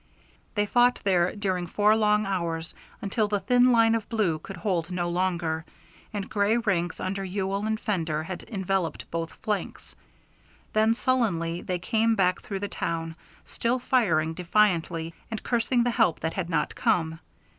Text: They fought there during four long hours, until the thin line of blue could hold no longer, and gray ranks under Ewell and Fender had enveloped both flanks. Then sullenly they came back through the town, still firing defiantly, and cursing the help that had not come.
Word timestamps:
They 0.55 0.65
fought 0.65 0.99
there 1.03 1.35
during 1.35 1.67
four 1.67 1.95
long 1.95 2.25
hours, 2.25 2.73
until 3.03 3.27
the 3.27 3.39
thin 3.39 3.71
line 3.71 3.93
of 3.93 4.09
blue 4.09 4.39
could 4.39 4.57
hold 4.57 4.89
no 4.89 5.07
longer, 5.07 5.63
and 6.11 6.27
gray 6.27 6.57
ranks 6.57 6.99
under 6.99 7.23
Ewell 7.23 7.67
and 7.67 7.79
Fender 7.79 8.23
had 8.23 8.41
enveloped 8.47 9.11
both 9.11 9.31
flanks. 9.43 9.93
Then 10.73 10.95
sullenly 10.95 11.61
they 11.61 11.77
came 11.77 12.15
back 12.15 12.41
through 12.41 12.61
the 12.61 12.67
town, 12.67 13.15
still 13.45 13.77
firing 13.77 14.33
defiantly, 14.33 15.13
and 15.29 15.43
cursing 15.43 15.83
the 15.83 15.91
help 15.91 16.21
that 16.21 16.33
had 16.33 16.49
not 16.49 16.73
come. 16.73 17.19